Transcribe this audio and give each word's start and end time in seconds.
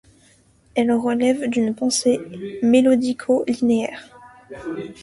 Elles 0.73 0.91
relèvent 0.93 1.47
d'une 1.47 1.75
pensée 1.75 2.19
mélodico-linéaire. 2.63 4.07